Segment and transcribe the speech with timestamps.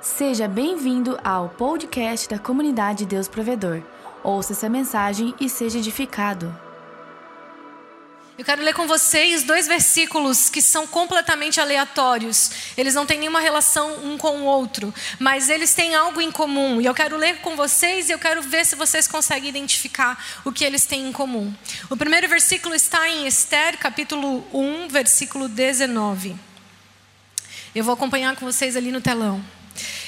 [0.00, 3.82] Seja bem-vindo ao podcast da comunidade Deus Provedor.
[4.22, 6.56] Ouça essa mensagem e seja edificado.
[8.38, 12.72] Eu quero ler com vocês dois versículos que são completamente aleatórios.
[12.76, 16.80] Eles não têm nenhuma relação um com o outro, mas eles têm algo em comum.
[16.80, 20.52] E eu quero ler com vocês e eu quero ver se vocês conseguem identificar o
[20.52, 21.52] que eles têm em comum.
[21.90, 26.36] O primeiro versículo está em Esther, capítulo 1, versículo 19.
[27.74, 29.57] Eu vou acompanhar com vocês ali no telão.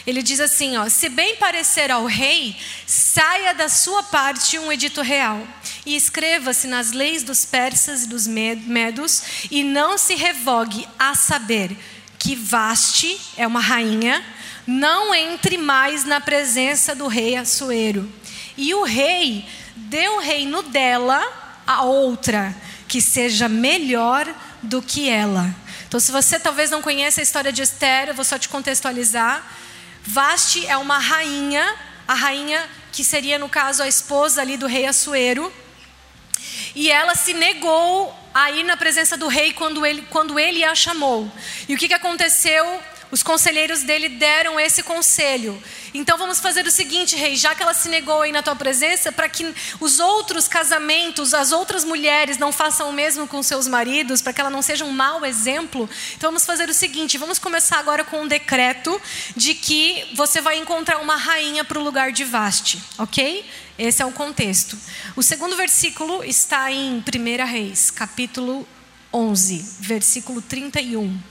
[0.06, 5.02] Ele diz assim, ó: "Se bem parecer ao rei, saia da sua parte um edito
[5.02, 5.46] real,
[5.84, 11.76] e escreva-se nas leis dos persas e dos medos, e não se revogue a saber
[12.18, 14.24] que Vaste é uma rainha,
[14.66, 18.10] não entre mais na presença do rei Assuero.
[18.56, 21.20] E o rei deu o reino dela
[21.66, 22.54] a outra,
[22.86, 25.54] que seja melhor do que ela."
[25.88, 29.44] Então, se você talvez não conheça a história de Esther, eu vou só te contextualizar.
[30.02, 34.86] Vaste é uma rainha, a rainha que seria, no caso, a esposa ali do rei
[34.86, 35.52] Assuero.
[36.74, 40.74] E ela se negou a ir na presença do rei quando ele, quando ele a
[40.74, 41.30] chamou.
[41.68, 42.80] E o que, que aconteceu?
[43.10, 45.60] Os conselheiros dele deram esse conselho.
[45.92, 49.10] Então vamos fazer o seguinte, rei, já que ela se negou aí na tua presença,
[49.10, 54.22] para que os outros casamentos, as outras mulheres não façam o mesmo com seus maridos,
[54.22, 57.78] para que ela não seja um mau exemplo, então vamos fazer o seguinte, vamos começar
[57.78, 59.00] agora com um decreto
[59.36, 63.44] de que você vai encontrar uma rainha para o lugar de Vaste, ok?
[63.78, 64.78] Esse é o contexto.
[65.16, 68.66] O segundo versículo está em 1 Reis, capítulo
[69.12, 71.29] 11, versículo 31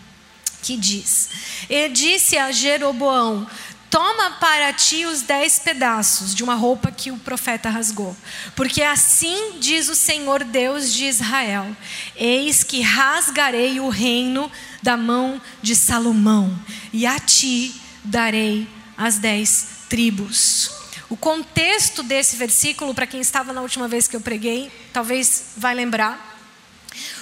[0.61, 1.29] que diz:
[1.69, 3.47] E disse a Jeroboão:
[3.89, 8.15] Toma para ti os dez pedaços de uma roupa que o profeta rasgou,
[8.55, 11.75] porque assim diz o Senhor Deus de Israel:
[12.15, 14.51] Eis que rasgarei o reino
[14.83, 16.55] da mão de Salomão,
[16.93, 20.71] e a ti darei as dez tribos.
[21.09, 25.73] O contexto desse versículo, para quem estava na última vez que eu preguei, talvez vai
[25.73, 26.28] lembrar,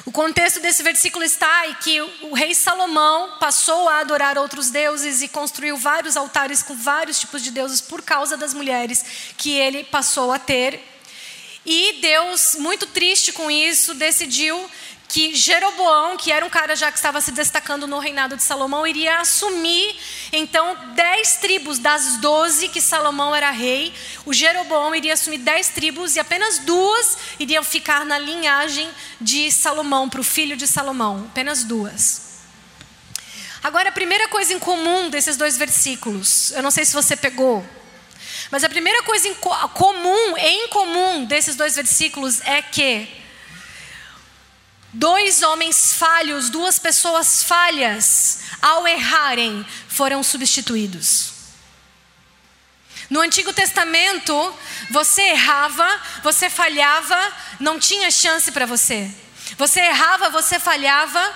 [0.07, 5.21] o contexto desse versículo está em que o rei Salomão passou a adorar outros deuses
[5.21, 9.03] e construiu vários altares com vários tipos de deuses por causa das mulheres
[9.35, 10.81] que ele passou a ter.
[11.65, 14.57] E Deus, muito triste com isso, decidiu
[15.09, 18.87] que Jeroboão, que era um cara já que estava se destacando no reinado de Salomão,
[18.87, 19.93] iria assumir
[20.31, 23.93] então dez tribos das doze que Salomão era rei.
[24.25, 28.89] O Jeroboão iria assumir dez tribos e apenas duas iriam ficar na linhagem
[29.19, 31.25] de Salomão, para o filho de Salomão.
[31.29, 32.27] Apenas duas.
[33.63, 37.65] Agora, a primeira coisa em comum desses dois versículos, eu não sei se você pegou,
[38.51, 43.07] mas a primeira coisa em comum, em comum desses dois versículos é que
[44.93, 51.33] Dois homens falhos, duas pessoas falhas, ao errarem, foram substituídos.
[53.09, 54.53] No Antigo Testamento,
[54.89, 57.17] você errava, você falhava,
[57.59, 59.09] não tinha chance para você.
[59.57, 61.33] Você errava, você falhava,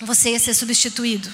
[0.00, 1.32] você ia ser substituído.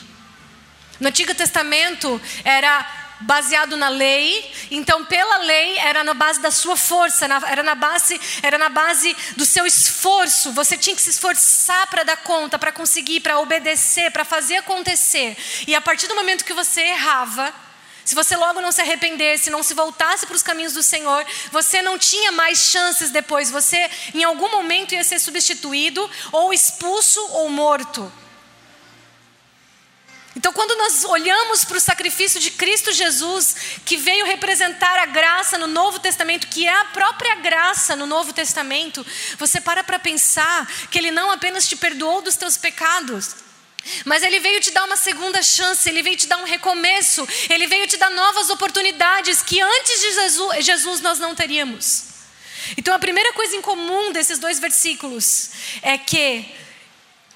[0.99, 4.53] No Antigo Testamento era baseado na lei.
[4.71, 9.17] Então, pela lei, era na base da sua força, era na base, era na base
[9.37, 10.53] do seu esforço.
[10.53, 15.37] Você tinha que se esforçar para dar conta, para conseguir, para obedecer, para fazer acontecer.
[15.67, 17.53] E a partir do momento que você errava,
[18.05, 21.81] se você logo não se arrependesse, não se voltasse para os caminhos do Senhor, você
[21.83, 23.51] não tinha mais chances depois.
[23.51, 28.13] Você, em algum momento, ia ser substituído, ou expulso, ou morto.
[30.43, 33.55] Então, quando nós olhamos para o sacrifício de Cristo Jesus,
[33.85, 38.33] que veio representar a graça no Novo Testamento, que é a própria graça no Novo
[38.33, 39.07] Testamento,
[39.39, 43.37] você para para pensar que Ele não apenas te perdoou dos teus pecados,
[44.05, 47.69] mas Ele veio te dar uma segunda chance, Ele veio te dar um recomeço, Ele
[47.69, 52.07] veio te dar novas oportunidades que antes de Jesus, Jesus nós não teríamos.
[52.77, 55.51] Então, a primeira coisa em comum desses dois versículos
[55.83, 56.45] é que,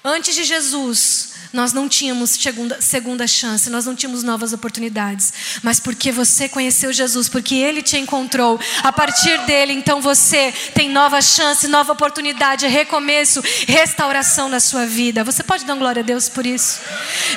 [0.03, 5.33] antes de Jesus, nós não tínhamos segunda, segunda chance, nós não tínhamos novas oportunidades.
[5.63, 10.89] Mas porque você conheceu Jesus, porque Ele te encontrou, a partir dele, então você tem
[10.89, 15.23] nova chance, nova oportunidade, recomeço, restauração na sua vida.
[15.23, 16.79] Você pode dar glória a Deus por isso?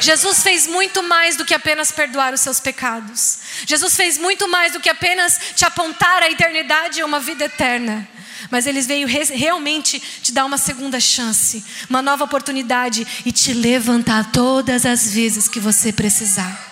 [0.01, 3.39] Jesus fez muito mais do que apenas perdoar os seus pecados.
[3.67, 8.09] Jesus fez muito mais do que apenas te apontar a eternidade e uma vida eterna
[8.51, 14.33] mas ele veio realmente te dar uma segunda chance, uma nova oportunidade e te levantar
[14.33, 16.69] todas as vezes que você precisar.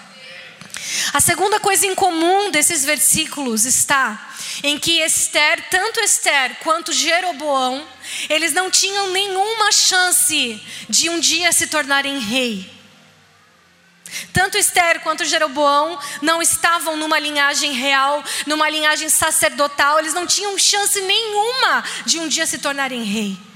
[1.12, 7.86] A segunda coisa em comum desses versículos está em que Esther, tanto Esther quanto Jeroboão,
[8.28, 12.77] eles não tinham nenhuma chance de um dia se tornarem rei.
[14.32, 20.58] Tanto Esther quanto Jeroboão não estavam numa linhagem real, numa linhagem sacerdotal, eles não tinham
[20.58, 23.47] chance nenhuma de um dia se tornarem rei.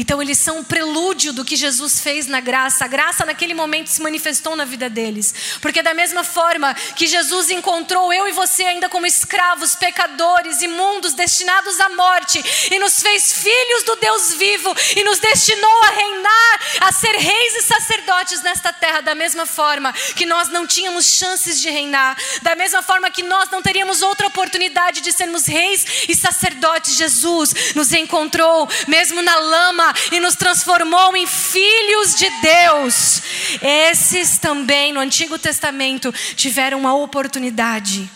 [0.00, 2.86] Então eles são um prelúdio do que Jesus fez na graça.
[2.86, 5.34] A graça naquele momento se manifestou na vida deles.
[5.60, 11.12] Porque da mesma forma que Jesus encontrou eu e você ainda como escravos, pecadores, imundos,
[11.12, 16.60] destinados à morte, e nos fez filhos do Deus vivo e nos destinou a reinar,
[16.80, 21.60] a ser reis e sacerdotes nesta terra, da mesma forma que nós não tínhamos chances
[21.60, 26.14] de reinar, da mesma forma que nós não teríamos outra oportunidade de sermos reis e
[26.14, 33.22] sacerdotes, Jesus nos encontrou mesmo na lama e nos transformou em filhos de Deus.
[33.62, 38.10] Esses também no Antigo Testamento tiveram uma oportunidade,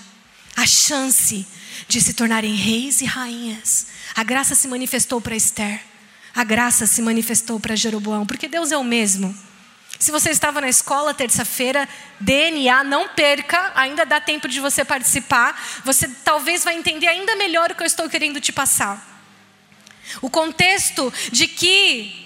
[0.56, 1.46] a chance
[1.88, 3.88] de se tornarem reis e rainhas.
[4.14, 5.80] A graça se manifestou para Esther.
[6.34, 9.34] A graça se manifestou para Jeroboão, porque Deus é o mesmo.
[9.98, 11.88] Se você estava na escola terça-feira,
[12.20, 15.80] DNA, não perca, ainda dá tempo de você participar.
[15.84, 19.13] Você talvez vai entender ainda melhor o que eu estou querendo te passar.
[20.20, 22.24] O contexto de que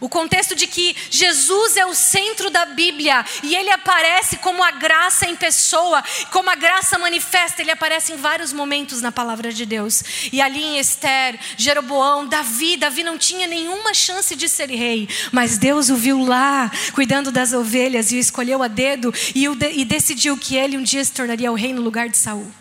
[0.00, 4.70] o contexto de que Jesus é o centro da Bíblia e ele aparece como a
[4.70, 9.64] graça em pessoa, como a graça manifesta, ele aparece em vários momentos na palavra de
[9.64, 10.02] Deus.
[10.32, 15.56] E ali em Esther, Jeroboão, Davi, Davi não tinha nenhuma chance de ser rei, mas
[15.56, 19.84] Deus o viu lá, cuidando das ovelhas e o escolheu a dedo e, de, e
[19.84, 22.52] decidiu que ele um dia se tornaria o rei no lugar de Saul.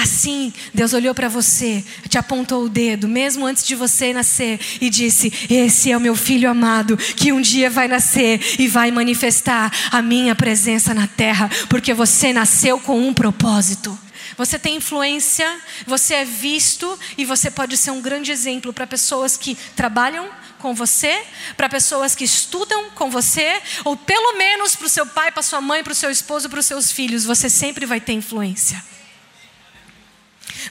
[0.00, 4.88] Assim, Deus olhou para você, te apontou o dedo, mesmo antes de você nascer, e
[4.88, 9.70] disse: Esse é o meu filho amado, que um dia vai nascer e vai manifestar
[9.92, 13.98] a minha presença na terra, porque você nasceu com um propósito.
[14.38, 15.46] Você tem influência,
[15.86, 20.74] você é visto e você pode ser um grande exemplo para pessoas que trabalham com
[20.74, 21.22] você,
[21.58, 25.60] para pessoas que estudam com você, ou pelo menos para o seu pai, para sua
[25.60, 27.26] mãe, para o seu esposo, para os seus filhos.
[27.26, 28.82] Você sempre vai ter influência.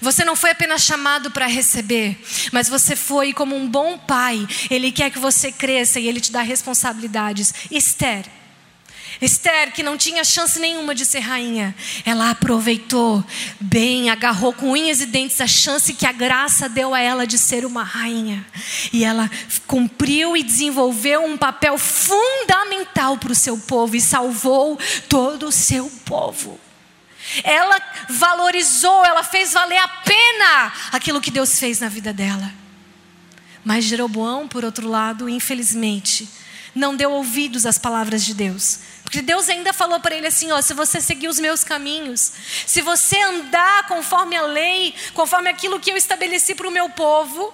[0.02, 2.18] Você não foi apenas chamado para receber,
[2.52, 4.48] mas você foi como um bom pai.
[4.70, 7.54] Ele quer que você cresça e ele te dá responsabilidades.
[7.72, 8.26] Esther.
[9.22, 11.76] Esther, que não tinha chance nenhuma de ser rainha,
[12.06, 13.24] ela aproveitou
[13.60, 17.38] bem, agarrou com unhas e dentes a chance que a graça deu a ela de
[17.38, 18.46] ser uma rainha.
[18.94, 19.30] E ela
[19.68, 25.90] cumpriu e desenvolveu um papel fundamental para o seu povo e salvou todo o seu
[26.06, 26.58] povo.
[27.44, 32.52] Ela valorizou, ela fez valer a pena aquilo que Deus fez na vida dela.
[33.64, 36.28] Mas Jeroboão, por outro lado, infelizmente,
[36.74, 38.80] não deu ouvidos às palavras de Deus.
[39.04, 42.32] Porque Deus ainda falou para ele assim: ó, se você seguir os meus caminhos,
[42.66, 47.54] se você andar conforme a lei, conforme aquilo que eu estabeleci para o meu povo,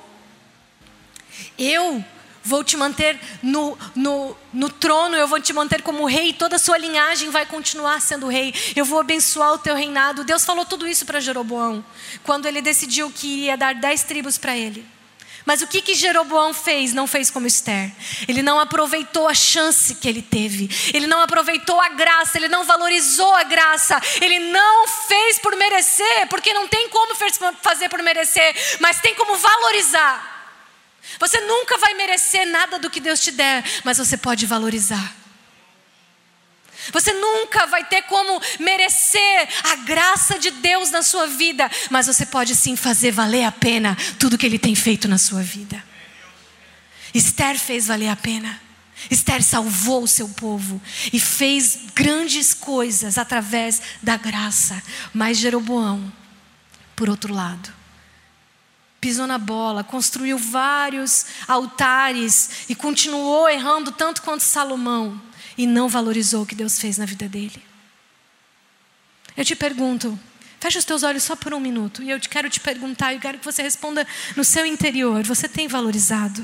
[1.57, 2.03] eu
[2.45, 6.59] vou te manter no, no, no trono, eu vou te manter como rei, toda a
[6.59, 10.23] sua linhagem vai continuar sendo rei, eu vou abençoar o teu reinado.
[10.23, 11.83] Deus falou tudo isso para Jeroboão,
[12.23, 14.85] quando ele decidiu que ia dar dez tribos para ele.
[15.45, 16.91] Mas o que, que Jeroboão fez?
[16.91, 17.91] Não fez como Esther.
[18.27, 20.67] Ele não aproveitou a chance que ele teve.
[20.91, 22.39] Ele não aproveitou a graça.
[22.39, 24.01] Ele não valorizou a graça.
[24.19, 27.13] Ele não fez por merecer, porque não tem como
[27.61, 30.34] fazer por merecer, mas tem como valorizar.
[31.19, 35.15] Você nunca vai merecer nada do que Deus te der, mas você pode valorizar.
[36.91, 42.25] Você nunca vai ter como merecer a graça de Deus na sua vida, mas você
[42.25, 45.83] pode sim fazer valer a pena tudo que Ele tem feito na sua vida.
[47.13, 48.61] Esther fez valer a pena.
[49.09, 50.81] Esther salvou o seu povo
[51.11, 54.81] e fez grandes coisas através da graça.
[55.13, 56.11] Mas Jeroboão,
[56.95, 57.73] por outro lado,
[59.05, 65.21] pisou na bola, construiu vários altares e continuou errando tanto quanto Salomão
[65.55, 67.63] e não valorizou o que Deus fez na vida dele.
[69.37, 70.19] Eu te pergunto,
[70.59, 73.37] fecha os teus olhos só por um minuto e eu quero te perguntar, eu quero
[73.37, 76.43] que você responda no seu interior: você tem valorizado?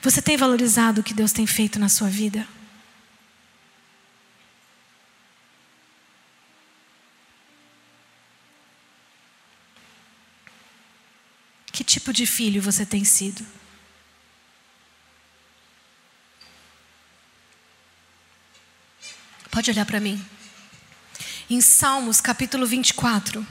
[0.00, 2.48] Você tem valorizado o que Deus tem feito na sua vida?
[11.72, 13.46] Que tipo de filho você tem sido?
[19.48, 20.20] Pode olhar para mim.
[21.48, 23.46] Em Salmos capítulo 24.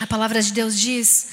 [0.00, 1.28] A palavra de Deus diz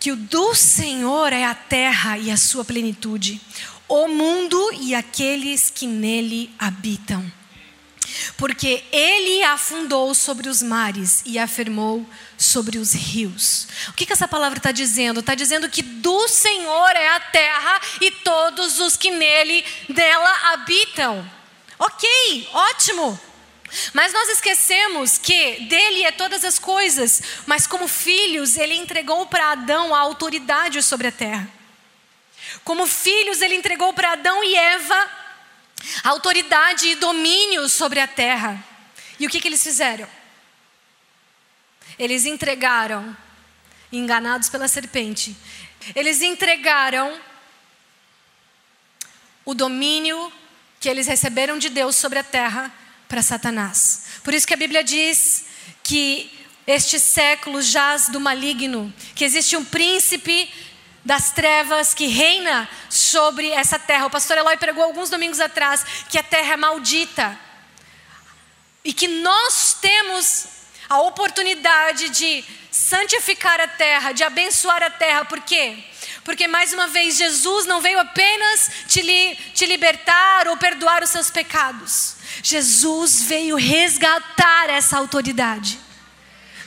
[0.00, 3.40] que o do Senhor é a terra e a sua plenitude,
[3.86, 7.37] o mundo e aqueles que nele habitam.
[8.36, 13.66] Porque ele afundou sobre os mares e afirmou sobre os rios.
[13.88, 15.20] O que, que essa palavra está dizendo?
[15.20, 21.28] Está dizendo que do Senhor é a terra e todos os que nele, dela habitam.
[21.78, 23.20] Ok, ótimo.
[23.92, 29.52] Mas nós esquecemos que dele é todas as coisas, mas como filhos, ele entregou para
[29.52, 31.48] Adão a autoridade sobre a terra.
[32.64, 35.10] Como filhos, ele entregou para Adão e Eva
[36.04, 38.62] autoridade e domínio sobre a terra.
[39.18, 40.08] E o que, que eles fizeram?
[41.98, 43.16] Eles entregaram,
[43.90, 45.36] enganados pela serpente,
[45.94, 47.18] eles entregaram
[49.44, 50.32] o domínio
[50.78, 52.72] que eles receberam de Deus sobre a terra
[53.08, 54.04] para Satanás.
[54.22, 55.46] Por isso que a Bíblia diz
[55.82, 56.30] que
[56.66, 60.52] este século jaz do maligno, que existe um príncipe
[61.04, 64.06] das trevas que reina sobre essa terra.
[64.06, 67.38] O pastor Eloy pregou alguns domingos atrás que a terra é maldita.
[68.84, 70.46] E que nós temos
[70.88, 75.24] a oportunidade de santificar a terra, de abençoar a terra.
[75.24, 75.78] Por quê?
[76.24, 81.10] Porque, mais uma vez, Jesus não veio apenas te, li, te libertar ou perdoar os
[81.10, 82.16] seus pecados.
[82.42, 85.87] Jesus veio resgatar essa autoridade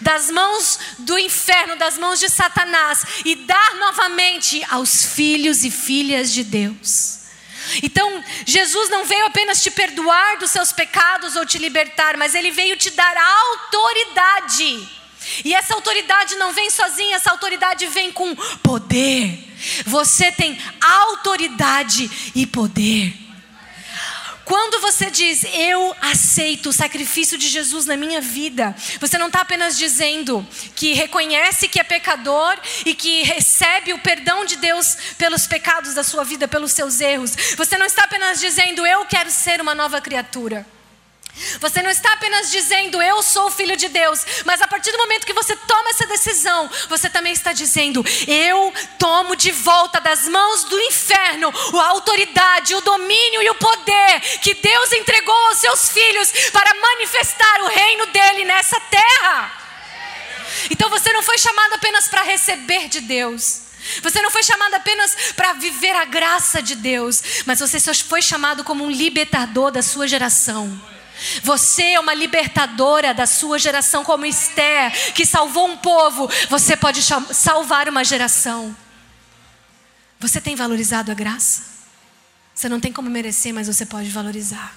[0.02, 6.32] das mãos do inferno, das mãos de Satanás e dar novamente aos filhos e filhas
[6.32, 7.22] de Deus.
[7.84, 12.52] Então, Jesus não veio apenas te perdoar dos seus pecados ou te libertar, mas ele
[12.52, 14.90] veio te dar autoridade.
[15.46, 19.48] E essa autoridade não vem sozinha, essa autoridade vem com poder.
[19.86, 23.14] Você tem autoridade e poder.
[24.52, 29.40] Quando você diz, eu aceito o sacrifício de Jesus na minha vida, você não está
[29.40, 35.48] apenas dizendo que reconhece que é pecador e que recebe o perdão de Deus pelos
[35.48, 37.34] pecados da sua vida, pelos seus erros.
[37.56, 40.68] Você não está apenas dizendo, eu quero ser uma nova criatura.
[41.60, 45.26] Você não está apenas dizendo eu sou filho de Deus, mas a partir do momento
[45.26, 50.64] que você toma essa decisão, você também está dizendo eu tomo de volta das mãos
[50.66, 56.32] do inferno a autoridade, o domínio e o poder que Deus entregou aos seus filhos
[56.52, 59.52] para manifestar o reino dele nessa terra.
[60.70, 63.62] Então você não foi chamado apenas para receber de Deus.
[64.04, 68.64] Você não foi chamado apenas para viver a graça de Deus, mas você foi chamado
[68.64, 70.80] como um libertador da sua geração.
[71.44, 76.30] Você é uma libertadora da sua geração, como Esther, que salvou um povo.
[76.50, 77.02] Você pode
[77.34, 78.76] salvar uma geração.
[80.20, 81.64] Você tem valorizado a graça?
[82.54, 84.76] Você não tem como merecer, mas você pode valorizar.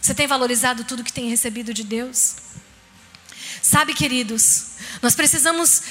[0.00, 2.34] Você tem valorizado tudo que tem recebido de Deus?
[3.62, 5.82] Sabe, queridos, nós precisamos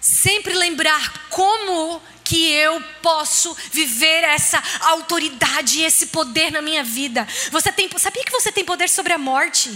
[0.00, 7.26] sempre lembrar como que eu posso viver essa autoridade esse poder na minha vida.
[7.50, 9.68] Você tem, sabia que você tem poder sobre a morte?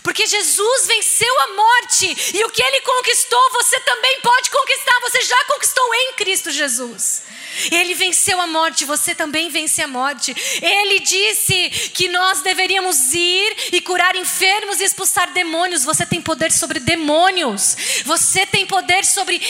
[0.00, 5.00] Porque Jesus venceu a morte e o que ele conquistou, você também pode conquistar.
[5.00, 7.24] Você já conquistou em Cristo Jesus.
[7.72, 10.36] Ele venceu a morte, você também vence a morte.
[10.62, 15.82] Ele disse que nós deveríamos ir e curar enfermos e expulsar demônios.
[15.82, 17.76] Você tem poder sobre demônios.
[18.04, 19.40] Você tem poder sobre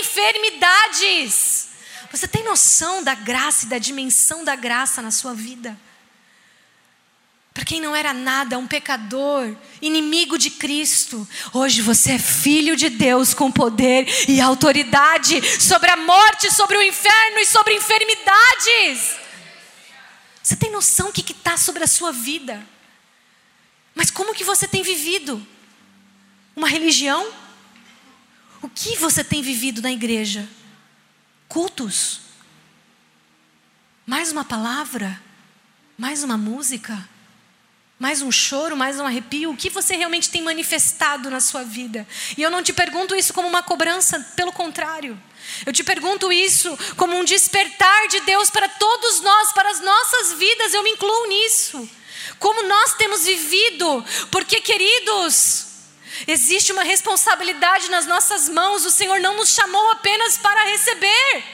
[0.00, 1.65] enfermidades.
[2.16, 5.78] Você tem noção da graça e da dimensão da graça na sua vida?
[7.52, 12.88] Para quem não era nada, um pecador, inimigo de Cristo, hoje você é filho de
[12.88, 19.16] Deus com poder e autoridade sobre a morte, sobre o inferno e sobre enfermidades.
[20.42, 22.66] Você tem noção do que está sobre a sua vida?
[23.94, 25.46] Mas como que você tem vivido?
[26.54, 27.30] Uma religião?
[28.62, 30.48] O que você tem vivido na igreja?
[31.48, 32.20] Cultos?
[34.04, 35.20] Mais uma palavra?
[35.98, 37.08] Mais uma música?
[37.98, 39.50] Mais um choro, mais um arrepio?
[39.50, 42.06] O que você realmente tem manifestado na sua vida?
[42.36, 45.18] E eu não te pergunto isso como uma cobrança, pelo contrário.
[45.64, 50.34] Eu te pergunto isso como um despertar de Deus para todos nós, para as nossas
[50.34, 51.88] vidas, eu me incluo nisso.
[52.38, 55.65] Como nós temos vivido, porque, queridos,
[56.26, 61.44] existe uma responsabilidade nas nossas mãos, o Senhor não nos chamou apenas para receber.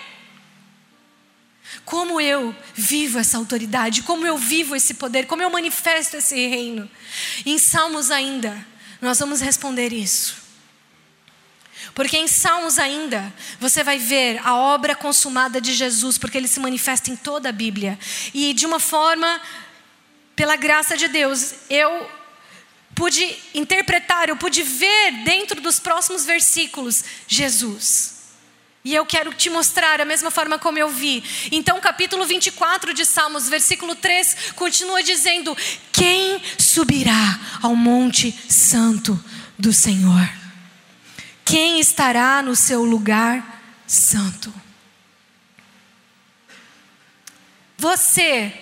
[1.85, 6.91] Como eu vivo essa autoridade, como eu vivo esse poder, como eu manifesto esse reino.
[7.45, 8.67] em Salmos ainda,
[9.01, 10.43] nós vamos responder isso.
[11.95, 16.61] Porque em Salmos ainda, você vai ver a obra consumada de Jesus, porque ele se
[16.61, 17.99] manifesta em toda a Bíblia.
[18.33, 19.41] E de uma forma,
[20.35, 22.09] pela graça de Deus, eu
[22.95, 28.23] pude interpretar, eu pude ver dentro dos próximos versículos Jesus.
[28.85, 31.23] E eu quero te mostrar a mesma forma como eu vi.
[31.53, 35.57] Então, capítulo 24 de Salmos, versículo 3, continua dizendo:
[35.93, 39.23] Quem subirá ao monte santo
[39.57, 40.29] do Senhor?
[41.45, 44.53] Quem estará no seu lugar santo?
[47.79, 48.53] Você,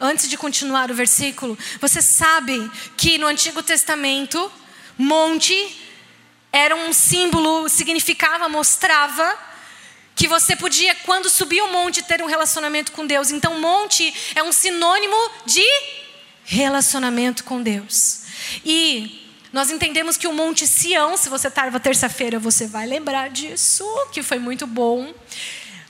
[0.00, 4.50] antes de continuar o versículo, você sabe que no Antigo Testamento,
[4.98, 5.54] monte
[6.52, 9.36] era um símbolo, significava, mostrava
[10.14, 13.30] que você podia, quando subir o monte, ter um relacionamento com Deus.
[13.30, 15.64] Então, monte é um sinônimo de
[16.44, 18.22] relacionamento com Deus.
[18.64, 23.84] E nós entendemos que o Monte Sião, se você estava terça-feira, você vai lembrar disso,
[24.12, 25.14] que foi muito bom.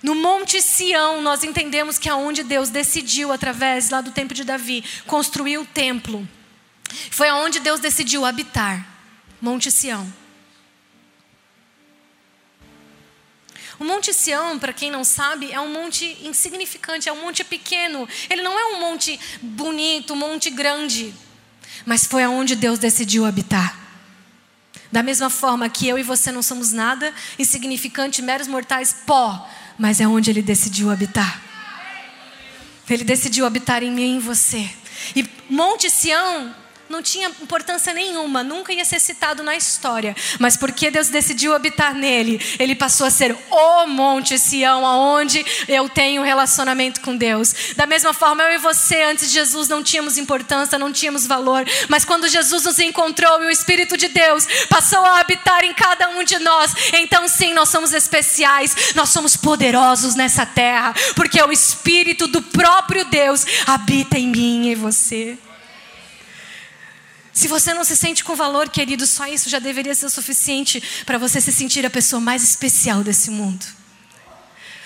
[0.05, 4.45] No Monte Sião, nós entendemos que é onde Deus decidiu, através lá do tempo de
[4.45, 6.29] Davi, construir o templo.
[7.11, 8.87] Foi aonde Deus decidiu habitar.
[9.41, 10.07] Monte Sião.
[13.81, 18.07] O Monte Sião, para quem não sabe, é um monte insignificante, é um monte pequeno.
[18.29, 21.15] Ele não é um monte bonito, um monte grande.
[21.87, 23.75] Mas foi aonde Deus decidiu habitar.
[24.93, 30.01] Da mesma forma que eu e você não somos nada, insignificante, meros mortais, pó, mas
[30.01, 31.43] é onde Ele decidiu habitar.
[32.89, 34.69] Ele decidiu habitar em mim e em você.
[35.17, 36.55] E Monte Sião
[36.89, 41.95] não tinha importância nenhuma, nunca ia ser citado na história, mas porque Deus decidiu habitar
[41.95, 47.55] nele, ele passou a ser o Monte Sião, aonde eu tenho relacionamento com Deus.
[47.77, 51.65] Da mesma forma, eu e você, antes de Jesus, não tínhamos importância, não tínhamos valor,
[51.89, 56.09] mas quando Jesus nos encontrou e o Espírito de Deus passou a habitar em cada
[56.11, 61.53] um de nós, então sim, nós somos especiais, nós somos poderosos nessa terra, porque o
[61.53, 65.39] Espírito do próprio Deus habita em mim e você.
[67.35, 70.81] Se você não se sente com valor, querido, só isso já deveria ser o suficiente
[71.05, 73.67] para você se sentir a pessoa mais especial desse mundo.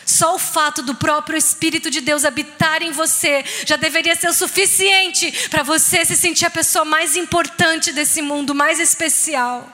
[0.07, 4.33] Só o fato do próprio Espírito de Deus habitar em você já deveria ser o
[4.33, 9.71] suficiente para você se sentir a pessoa mais importante desse mundo, mais especial.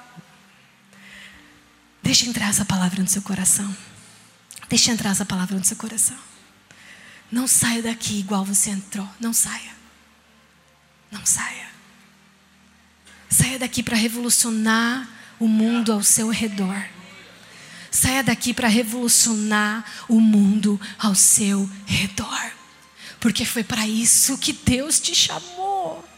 [2.02, 3.74] Deixa entrar essa palavra no seu coração.
[4.68, 6.18] Deixa entrar essa palavra no seu coração.
[7.30, 9.08] Não saia daqui igual você entrou.
[9.20, 9.72] Não saia.
[11.12, 11.73] Não saia.
[13.34, 15.08] Saia daqui para revolucionar
[15.40, 16.88] o mundo ao seu redor.
[17.90, 22.52] Saia daqui para revolucionar o mundo ao seu redor.
[23.18, 26.08] Porque foi para isso que Deus te chamou.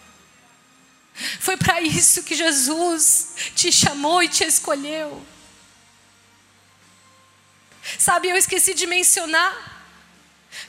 [1.40, 5.24] Foi para isso que Jesus te chamou e te escolheu.
[7.98, 9.88] Sabe, eu esqueci de mencionar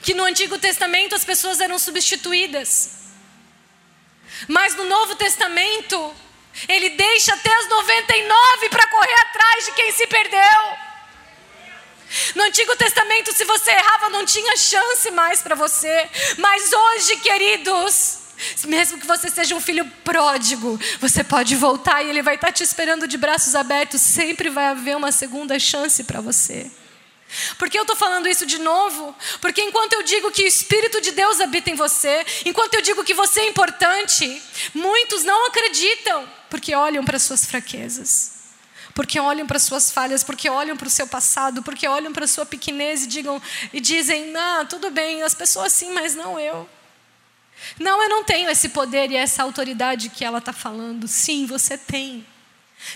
[0.00, 2.90] que no Antigo Testamento as pessoas eram substituídas.
[4.46, 6.14] Mas no Novo Testamento,
[6.68, 10.88] ele deixa até as 99 para correr atrás de quem se perdeu.
[12.34, 16.08] No Antigo Testamento, se você errava, não tinha chance mais para você.
[16.38, 18.18] Mas hoje, queridos,
[18.64, 22.62] mesmo que você seja um filho pródigo, você pode voltar e ele vai estar te
[22.62, 24.00] esperando de braços abertos.
[24.00, 26.70] Sempre vai haver uma segunda chance para você.
[27.58, 29.14] Por que eu estou falando isso de novo?
[29.40, 33.04] Porque enquanto eu digo que o Espírito de Deus habita em você, enquanto eu digo
[33.04, 34.42] que você é importante,
[34.74, 38.32] muitos não acreditam, porque olham para suas fraquezas,
[38.94, 42.28] porque olham para suas falhas, porque olham para o seu passado, porque olham para a
[42.28, 43.40] sua pequenez e, digam,
[43.72, 46.68] e dizem: Não, tudo bem, as pessoas sim, mas não eu.
[47.78, 51.06] Não, eu não tenho esse poder e essa autoridade que ela está falando.
[51.06, 52.26] Sim, você tem.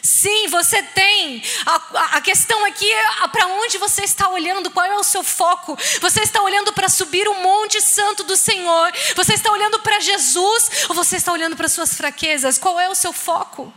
[0.00, 1.42] Sim, você tem.
[1.66, 5.76] A, a questão aqui é para onde você está olhando, qual é o seu foco.
[6.00, 8.92] Você está olhando para subir o monte santo do Senhor?
[9.16, 12.58] Você está olhando para Jesus ou você está olhando para suas fraquezas?
[12.58, 13.72] Qual é o seu foco?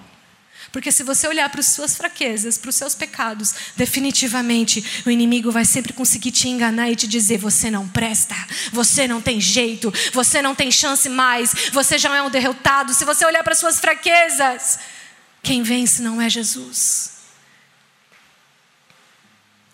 [0.71, 5.49] Porque se você olhar para as suas fraquezas, para os seus pecados, definitivamente o inimigo
[5.49, 8.35] vai sempre conseguir te enganar e te dizer: você não presta,
[8.73, 12.93] você não tem jeito, você não tem chance mais, você já é um derrotado.
[12.93, 14.77] Se você olhar para as suas fraquezas,
[15.45, 17.11] quem vence não é Jesus.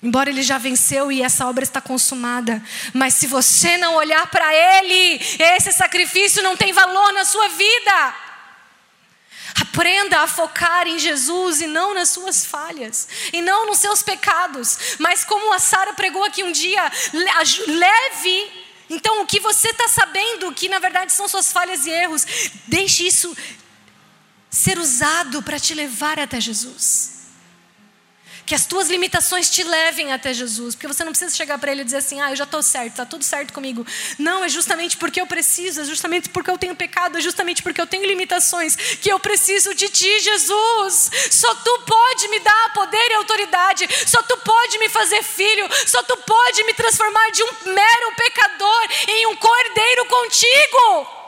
[0.04, 2.62] Embora ele já venceu e essa obra está consumada,
[2.94, 8.16] mas se você não olhar para ele, esse sacrifício não tem valor na sua vida.
[9.62, 14.98] Aprenda a focar em Jesus e não nas suas falhas, e não nos seus pecados,
[15.00, 16.92] mas como a Sara pregou aqui um dia,
[17.68, 18.52] leve.
[18.90, 22.26] Então, o que você está sabendo, que na verdade são suas falhas e erros,
[22.68, 23.38] deixe isso
[24.52, 27.22] ser usado para te levar até Jesus.
[28.46, 30.76] Que as tuas limitações te levem até Jesus.
[30.76, 32.90] Porque você não precisa chegar para Ele e dizer assim: ah, eu já estou certo,
[32.90, 33.86] está tudo certo comigo.
[34.20, 37.80] Não, é justamente porque eu preciso, é justamente porque eu tenho pecado, é justamente porque
[37.80, 41.12] eu tenho limitações que eu preciso de Ti, Jesus.
[41.32, 43.88] Só Tu pode me dar poder e autoridade.
[44.06, 45.70] Só Tu pode me fazer filho.
[45.88, 51.21] Só Tu pode me transformar de um mero pecador em um cordeiro contigo.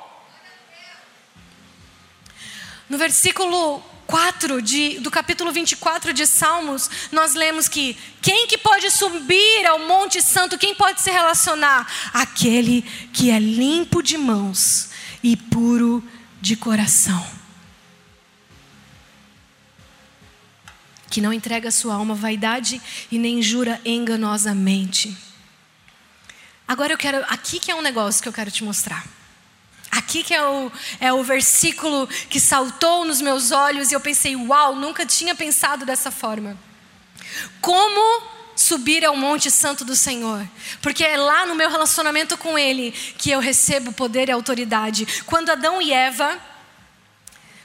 [2.93, 8.91] No versículo 4 de, do capítulo 24 de Salmos, nós lemos que quem que pode
[8.91, 11.91] subir ao Monte Santo, quem pode se relacionar?
[12.13, 14.91] Aquele que é limpo de mãos
[15.23, 16.07] e puro
[16.39, 17.25] de coração.
[21.09, 22.79] Que não entrega sua alma à vaidade
[23.11, 25.17] e nem jura enganosamente.
[26.67, 29.03] Agora eu quero, aqui que é um negócio que eu quero te mostrar.
[29.93, 34.35] Aqui que é o, é o versículo que saltou nos meus olhos e eu pensei,
[34.35, 36.57] uau, nunca tinha pensado dessa forma.
[37.61, 38.23] Como
[38.55, 40.47] subir ao Monte Santo do Senhor?
[40.81, 45.05] Porque é lá no meu relacionamento com Ele que eu recebo poder e autoridade.
[45.27, 46.39] Quando Adão e Eva.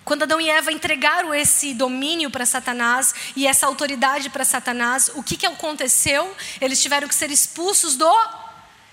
[0.04, 5.22] Quando Adão e Eva entregaram esse domínio para Satanás e essa autoridade para Satanás, o
[5.22, 6.34] que, que aconteceu?
[6.60, 8.14] Eles tiveram que ser expulsos do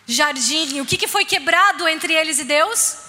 [0.06, 0.80] jardim.
[0.80, 3.06] O que, que foi quebrado entre eles e Deus?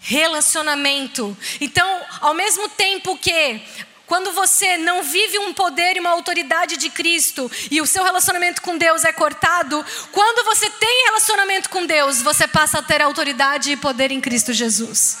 [0.00, 1.36] Relacionamento.
[1.60, 3.62] Então, ao mesmo tempo que
[4.10, 8.60] quando você não vive um poder e uma autoridade de Cristo e o seu relacionamento
[8.60, 13.70] com Deus é cortado, quando você tem relacionamento com Deus, você passa a ter autoridade
[13.70, 15.16] e poder em Cristo Jesus.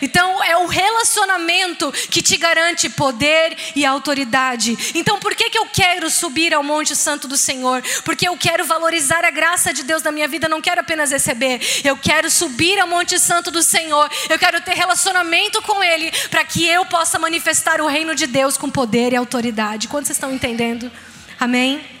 [0.00, 4.76] Então é o relacionamento que te garante poder e autoridade.
[4.94, 7.82] Então por que, que eu quero subir ao Monte Santo do Senhor?
[8.04, 11.60] Porque eu quero valorizar a graça de Deus na minha vida, não quero apenas receber.
[11.84, 14.10] Eu quero subir ao Monte Santo do Senhor.
[14.28, 18.56] Eu quero ter relacionamento com Ele para que eu possa manifestar o reino de Deus
[18.56, 19.88] com poder e autoridade.
[19.88, 20.90] Quando vocês estão entendendo?
[21.38, 21.93] Amém?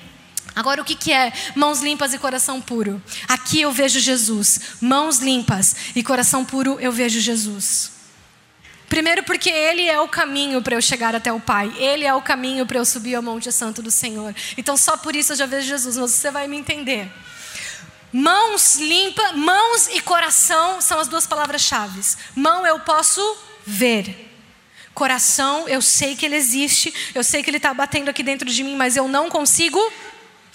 [0.54, 3.02] Agora, o que, que é mãos limpas e coração puro?
[3.26, 4.60] Aqui eu vejo Jesus.
[4.80, 7.92] Mãos limpas e coração puro, eu vejo Jesus.
[8.88, 11.72] Primeiro, porque Ele é o caminho para eu chegar até o Pai.
[11.76, 14.34] Ele é o caminho para eu subir ao Monte Santo do Senhor.
[14.56, 17.10] Então, só por isso eu já vejo Jesus, mas você vai me entender.
[18.12, 22.00] Mãos limpas, mãos e coração são as duas palavras-chave.
[22.36, 23.20] Mão eu posso
[23.66, 24.30] ver.
[24.94, 28.62] Coração, eu sei que ele existe, eu sei que ele está batendo aqui dentro de
[28.62, 29.80] mim, mas eu não consigo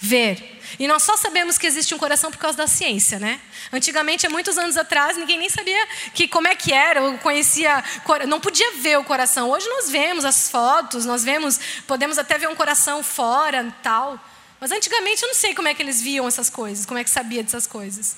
[0.00, 0.58] ver.
[0.78, 3.40] E nós só sabemos que existe um coração por causa da ciência, né?
[3.70, 7.84] Antigamente, há muitos anos atrás, ninguém nem sabia que como é que era, eu conhecia,
[8.26, 9.50] não podia ver o coração.
[9.50, 14.18] Hoje nós vemos as fotos, nós vemos, podemos até ver um coração fora, tal.
[14.58, 17.10] Mas antigamente eu não sei como é que eles viam essas coisas, como é que
[17.10, 18.16] sabia dessas coisas.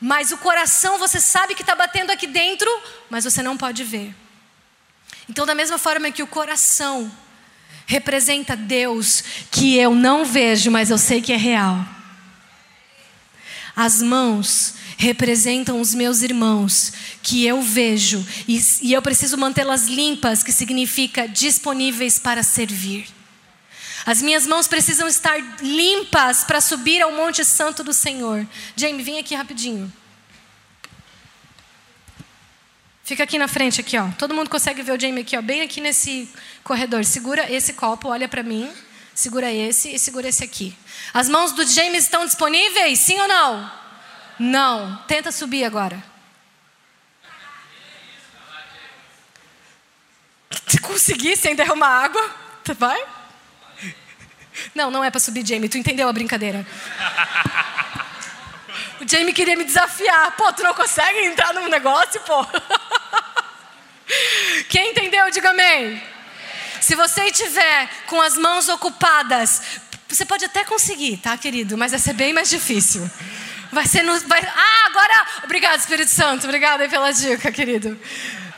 [0.00, 2.70] Mas o coração você sabe que está batendo aqui dentro,
[3.08, 4.14] mas você não pode ver.
[5.28, 7.10] Então, da mesma forma que o coração
[7.88, 11.84] representa Deus que eu não vejo, mas eu sei que é real.
[13.74, 20.42] As mãos representam os meus irmãos que eu vejo e, e eu preciso mantê-las limpas,
[20.42, 23.06] que significa disponíveis para servir.
[24.04, 28.46] As minhas mãos precisam estar limpas para subir ao Monte Santo do Senhor.
[28.76, 29.90] Jamie, vem aqui rapidinho.
[33.08, 34.06] Fica aqui na frente, aqui, ó.
[34.18, 36.28] Todo mundo consegue ver o Jamie aqui, ó, bem aqui nesse
[36.62, 37.02] corredor.
[37.06, 38.70] Segura esse copo, olha para mim.
[39.14, 40.76] Segura esse e segura esse aqui.
[41.14, 42.98] As mãos do James estão disponíveis?
[42.98, 43.72] Sim ou não?
[44.38, 45.02] Não.
[45.08, 46.04] Tenta subir agora.
[50.66, 52.30] Se conseguir sem derramar água,
[52.76, 53.02] vai?
[54.74, 55.70] Não, não é para subir, Jamie.
[55.70, 56.66] Tu entendeu a brincadeira?
[59.00, 60.36] O Jamie queria me desafiar.
[60.36, 62.46] Pô, tu não consegue entrar num negócio, pô?
[64.68, 66.02] Quem entendeu, diga amém.
[66.80, 69.62] Se você estiver com as mãos ocupadas,
[70.08, 71.76] você pode até conseguir, tá, querido?
[71.76, 73.08] Mas vai ser bem mais difícil.
[73.70, 74.18] Vai ser no.
[74.20, 75.26] Vai, ah, agora.
[75.44, 76.44] Obrigado, Espírito Santo.
[76.44, 77.98] Obrigada pela dica, querido.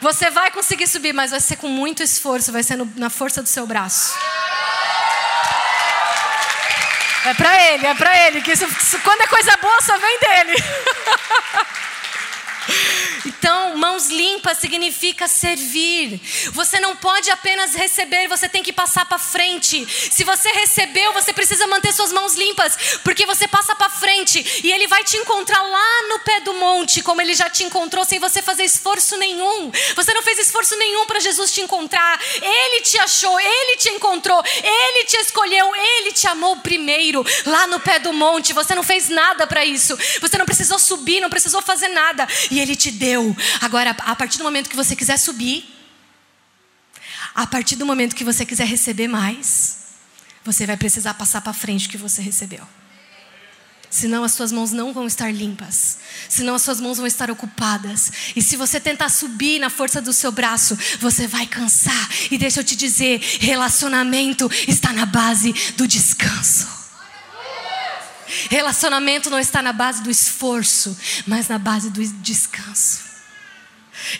[0.00, 2.52] Você vai conseguir subir, mas vai ser com muito esforço.
[2.52, 4.14] Vai ser no, na força do seu braço.
[7.26, 8.40] É pra ele, é pra ele.
[8.40, 8.66] Que isso,
[9.00, 10.54] quando é coisa boa, só vem dele.
[13.24, 13.76] Então,
[14.40, 16.20] mãos limpas significa servir.
[16.52, 19.86] Você não pode apenas receber, você tem que passar para frente.
[19.86, 24.72] Se você recebeu, você precisa manter suas mãos limpas, porque você passa para frente e
[24.72, 28.18] ele vai te encontrar lá no pé do monte, como ele já te encontrou sem
[28.18, 29.70] você fazer esforço nenhum.
[29.94, 32.18] Você não fez esforço nenhum para Jesus te encontrar.
[32.40, 37.80] Ele te achou, ele te encontrou, ele te escolheu, ele te amou primeiro lá no
[37.80, 38.52] pé do monte.
[38.52, 39.96] Você não fez nada para isso.
[40.20, 42.26] Você não precisou subir, não precisou fazer nada.
[42.50, 43.36] E ele te deu.
[43.60, 45.64] Agora, a partir do momento que você quiser subir,
[47.34, 49.78] a partir do momento que você quiser receber mais,
[50.44, 52.66] você vai precisar passar para frente o que você recebeu.
[53.90, 55.98] Senão as suas mãos não vão estar limpas.
[56.28, 58.12] Senão as suas mãos vão estar ocupadas.
[58.36, 62.08] E se você tentar subir na força do seu braço, você vai cansar.
[62.30, 66.68] E deixa eu te dizer: relacionamento está na base do descanso.
[68.48, 73.09] Relacionamento não está na base do esforço, mas na base do descanso.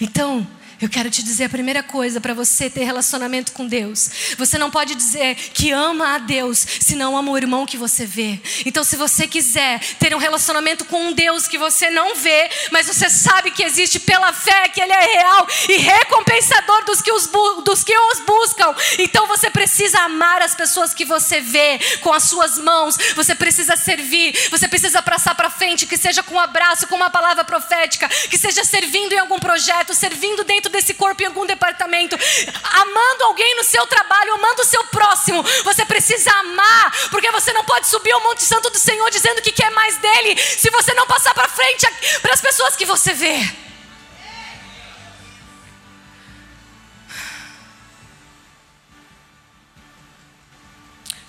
[0.01, 0.47] Então,
[0.81, 4.35] eu quero te dizer a primeira coisa para você ter relacionamento com Deus.
[4.39, 8.07] Você não pode dizer que ama a Deus se não ama o irmão que você
[8.07, 8.41] vê.
[8.65, 12.87] Então, se você quiser ter um relacionamento com um Deus que você não vê, mas
[12.87, 17.27] você sabe que existe pela fé, que Ele é real e recompensador dos que os,
[17.65, 22.25] dos que os buscam, então você precisa amar as pessoas que você vê com as
[22.25, 22.97] suas mãos.
[23.15, 24.49] Você precisa servir.
[24.51, 28.39] Você precisa passar para frente, que seja com um abraço, com uma palavra profética, que
[28.39, 32.17] seja servindo em algum projeto, servindo dentro desse corpo em algum departamento,
[32.65, 35.43] amando alguém no seu trabalho, amando o seu próximo.
[35.65, 39.53] Você precisa amar, porque você não pode subir ao Monte Santo do Senhor dizendo que
[39.53, 41.87] quer mais dele, se você não passar para frente
[42.23, 43.71] para as pessoas que você vê.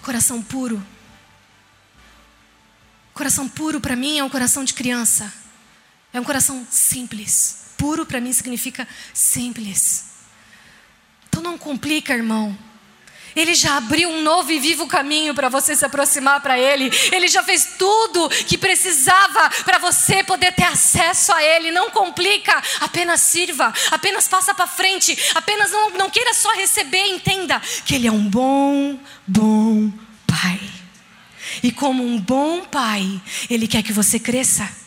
[0.02, 0.84] Coração puro.
[3.14, 5.32] Coração puro para mim é um coração de criança.
[6.14, 7.61] É um coração simples.
[7.82, 10.06] Puro para mim significa simples.
[11.28, 12.56] Então não complica, irmão.
[13.36, 16.92] Ele já abriu um novo e vivo caminho para você se aproximar para Ele.
[17.12, 21.72] Ele já fez tudo que precisava para você poder ter acesso a Ele.
[21.72, 27.08] Não complica, apenas sirva, apenas passa para frente, apenas não, não queira só receber.
[27.08, 29.92] Entenda que Ele é um bom, bom
[30.28, 30.62] Pai.
[31.64, 34.81] E como um bom Pai, Ele quer que você cresça.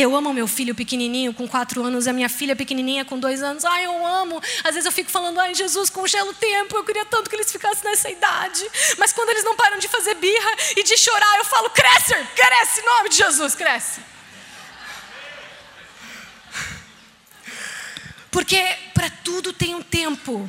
[0.00, 3.64] Eu amo meu filho pequenininho com quatro anos, a minha filha pequenininha com dois anos.
[3.64, 4.40] Ai, eu amo.
[4.62, 6.76] Às vezes eu fico falando, ai, Jesus, congela o tempo.
[6.76, 8.64] Eu queria tanto que eles ficassem nessa idade.
[8.96, 12.80] Mas quando eles não param de fazer birra e de chorar, eu falo, cresce, cresce,
[12.80, 14.00] em nome de Jesus, cresce.
[18.30, 20.48] Porque para tudo tem um tempo.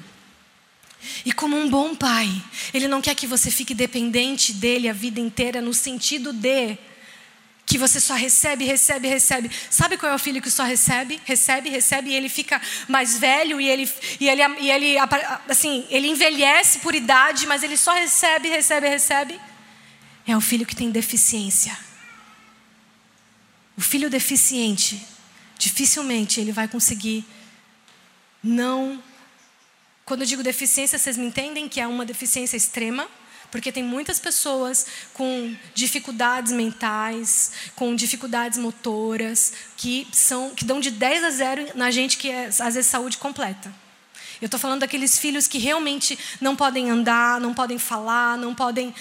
[1.25, 2.29] E como um bom pai,
[2.71, 6.77] ele não quer que você fique dependente dele a vida inteira, no sentido de
[7.69, 9.51] que você só recebe, recebe, recebe.
[9.69, 13.61] Sabe qual é o filho que só recebe, recebe, recebe e ele fica mais velho
[13.61, 13.87] e ele
[14.19, 14.97] e ele e ele
[15.47, 19.39] assim, ele envelhece por idade, mas ele só recebe, recebe, recebe?
[20.25, 21.77] É o filho que tem deficiência.
[23.77, 25.05] O filho deficiente,
[25.59, 27.23] dificilmente ele vai conseguir
[28.43, 28.99] não
[30.05, 33.07] quando eu digo deficiência, vocês me entendem que é uma deficiência extrema?
[33.51, 40.91] Porque tem muitas pessoas com dificuldades mentais, com dificuldades motoras, que, são, que dão de
[40.91, 43.73] 10 a 0 na gente que é, às vezes, saúde completa.
[44.41, 48.93] Eu estou falando daqueles filhos que realmente não podem andar, não podem falar, não podem.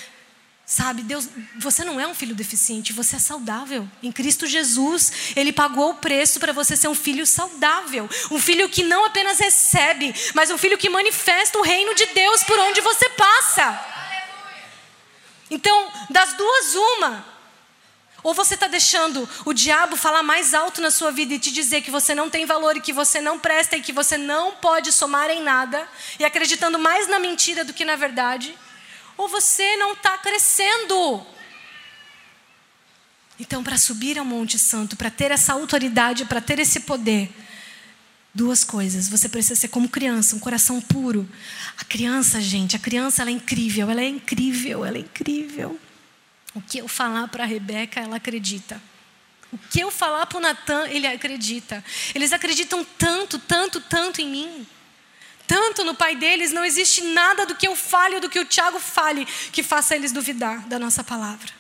[0.67, 3.89] Sabe, Deus, você não é um filho deficiente, você é saudável.
[4.03, 8.09] Em Cristo Jesus, Ele pagou o preço para você ser um filho saudável.
[8.31, 12.43] Um filho que não apenas recebe, mas um filho que manifesta o reino de Deus
[12.43, 13.98] por onde você passa.
[15.51, 17.25] Então, das duas, uma.
[18.23, 21.83] Ou você está deixando o diabo falar mais alto na sua vida e te dizer
[21.83, 24.93] que você não tem valor e que você não presta e que você não pode
[24.93, 28.57] somar em nada, e acreditando mais na mentira do que na verdade.
[29.17, 31.25] Ou você não está crescendo.
[33.41, 37.31] Então, para subir ao Monte Santo, para ter essa autoridade, para ter esse poder,
[38.35, 39.09] Duas coisas.
[39.09, 41.29] Você precisa ser como criança, um coração puro.
[41.77, 45.79] A criança, gente, a criança ela é incrível, ela é incrível, ela é incrível.
[46.55, 48.81] O que eu falar para a Rebeca, ela acredita.
[49.53, 51.83] O que eu falar para o Natan, ele acredita.
[52.15, 54.67] Eles acreditam tanto, tanto, tanto em mim.
[55.47, 58.45] Tanto no pai deles, não existe nada do que eu fale ou do que o
[58.45, 61.51] Tiago fale que faça eles duvidar da nossa palavra.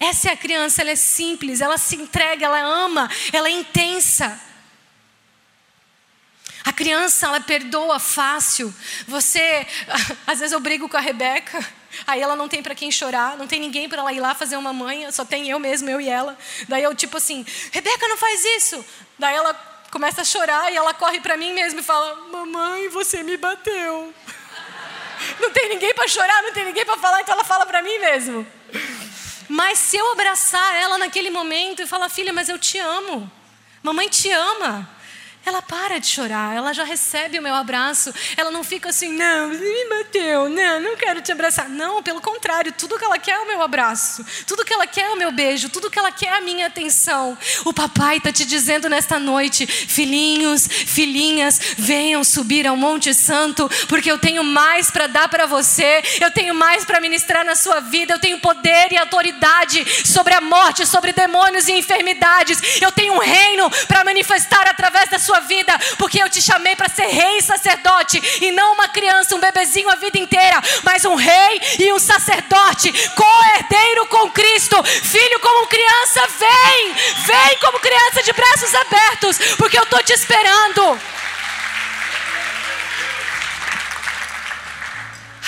[0.00, 4.40] Essa é a criança, ela é simples, ela se entrega, ela ama, ela é intensa.
[6.68, 8.74] A criança, ela perdoa fácil.
[9.06, 9.66] Você,
[10.26, 11.66] às vezes eu brigo com a Rebeca,
[12.06, 14.54] aí ela não tem para quem chorar, não tem ninguém para ela ir lá fazer
[14.58, 16.36] uma mãe, só tem eu mesmo, eu e ela.
[16.68, 18.84] Daí eu tipo assim, Rebeca, não faz isso.
[19.18, 19.54] Daí ela
[19.90, 24.12] começa a chorar e ela corre para mim mesmo e fala: "Mamãe, você me bateu".
[25.40, 27.98] Não tem ninguém para chorar, não tem ninguém para falar, então ela fala para mim
[27.98, 28.46] mesmo.
[29.48, 33.28] Mas se eu abraçar ela naquele momento e falar: "Filha, mas eu te amo.
[33.82, 34.97] Mamãe te ama.
[35.48, 39.48] Ela para de chorar, ela já recebe o meu abraço, ela não fica assim, não,
[39.48, 41.68] me bateu, não, não quero te abraçar.
[41.68, 45.06] Não, pelo contrário, tudo que ela quer é o meu abraço, tudo que ela quer
[45.06, 47.36] é o meu beijo, tudo que ela quer é a minha atenção.
[47.64, 54.10] O papai está te dizendo nesta noite, filhinhos, filhinhas, venham subir ao Monte Santo, porque
[54.10, 58.12] eu tenho mais para dar para você, eu tenho mais para ministrar na sua vida,
[58.12, 63.18] eu tenho poder e autoridade sobre a morte, sobre demônios e enfermidades, eu tenho um
[63.18, 67.42] reino para manifestar através da sua vida, porque eu te chamei para ser rei e
[67.42, 71.98] sacerdote, e não uma criança, um bebezinho a vida inteira, mas um rei e um
[71.98, 76.92] sacerdote, co-herdeiro com Cristo, filho como criança, vem,
[77.26, 81.00] vem como criança de braços abertos, porque eu estou te esperando.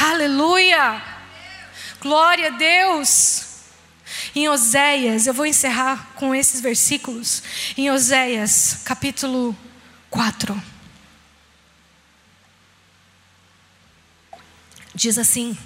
[0.00, 1.02] Aleluia!
[2.00, 3.50] Glória a Deus!
[4.34, 7.42] Em Oséias, eu vou encerrar com esses versículos.
[7.76, 9.56] Em Oséias, capítulo
[10.10, 10.60] 4.
[14.94, 15.56] Diz assim: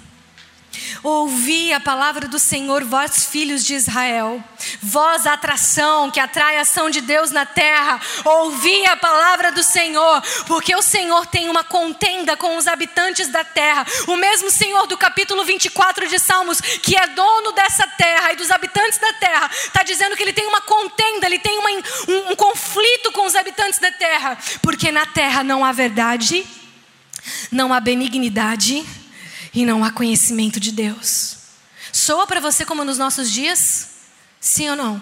[1.03, 4.43] Ouvi a palavra do Senhor, vós filhos de Israel,
[4.81, 7.99] vós a atração que atrai a ação de Deus na terra.
[8.23, 13.43] Ouvi a palavra do Senhor, porque o Senhor tem uma contenda com os habitantes da
[13.43, 13.85] terra.
[14.07, 18.49] O mesmo Senhor do capítulo 24 de Salmos, que é dono dessa terra e dos
[18.49, 22.35] habitantes da terra, está dizendo que ele tem uma contenda, ele tem uma, um, um
[22.35, 26.45] conflito com os habitantes da terra, porque na terra não há verdade,
[27.51, 28.85] não há benignidade
[29.55, 31.37] e não há conhecimento de Deus.
[31.91, 33.87] Soa para você como nos nossos dias?
[34.39, 35.01] Sim ou não?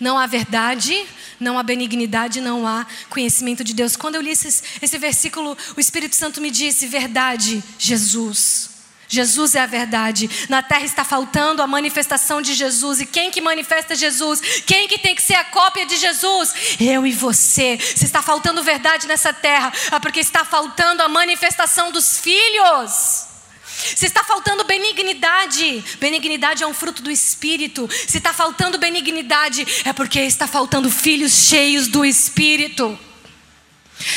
[0.00, 1.06] Não há verdade,
[1.38, 3.94] não há benignidade, não há conhecimento de Deus.
[3.94, 8.70] Quando eu li esse, esse versículo, o Espírito Santo me disse: verdade, Jesus.
[9.06, 10.28] Jesus é a verdade.
[10.48, 13.00] Na terra está faltando a manifestação de Jesus.
[13.00, 14.40] E quem que manifesta Jesus?
[14.66, 16.54] Quem que tem que ser a cópia de Jesus?
[16.80, 17.78] Eu e você.
[17.78, 23.33] Se está faltando verdade nessa terra, é porque está faltando a manifestação dos filhos.
[23.94, 27.88] Se está faltando benignidade, benignidade é um fruto do Espírito.
[27.90, 32.98] Se está faltando benignidade, é porque está faltando filhos cheios do Espírito.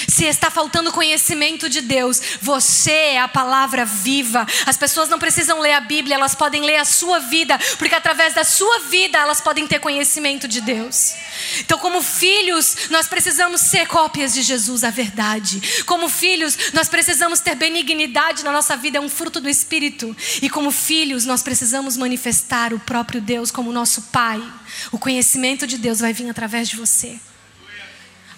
[0.08, 4.46] Se está faltando conhecimento de Deus, você é a palavra viva.
[4.66, 8.34] As pessoas não precisam ler a Bíblia, elas podem ler a sua vida, porque através
[8.34, 11.14] da sua vida elas podem ter conhecimento de Deus.
[11.60, 15.84] Então, como filhos, nós precisamos ser cópias de Jesus, a verdade.
[15.86, 20.16] Como filhos, nós precisamos ter benignidade na nossa vida, é um fruto do Espírito.
[20.42, 24.42] E como filhos, nós precisamos manifestar o próprio Deus como nosso Pai.
[24.92, 27.20] O conhecimento de Deus vai vir através de você.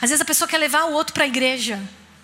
[0.02, 1.82] Às vezes a pessoa quer levar o outro para a igreja,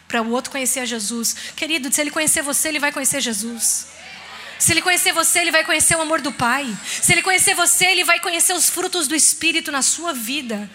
[0.07, 1.35] para o outro conhecer a Jesus.
[1.55, 3.87] Querido, se ele conhecer você, ele vai conhecer Jesus.
[4.57, 6.75] Se ele conhecer você, ele vai conhecer o amor do Pai.
[6.85, 10.69] Se ele conhecer você, ele vai conhecer os frutos do Espírito na sua vida.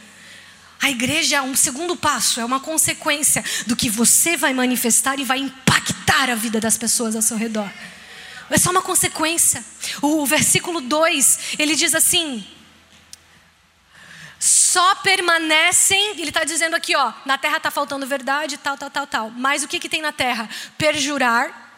[0.82, 5.24] A igreja é um segundo passo, é uma consequência do que você vai manifestar e
[5.24, 7.70] vai impactar a vida das pessoas ao seu redor.
[8.50, 9.64] É só uma consequência.
[10.02, 12.44] O versículo 2, ele diz assim:
[14.40, 19.06] só permanecem, ele está dizendo aqui, ó, na terra está faltando verdade, tal, tal, tal,
[19.06, 19.30] tal.
[19.36, 20.48] Mas o que, que tem na terra?
[20.78, 21.68] Perjurar,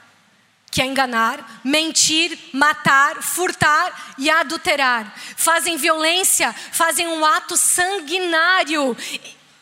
[0.70, 5.12] que é enganar, mentir, matar, furtar e adulterar.
[5.37, 8.96] Fazem violência, fazem um ato sanguinário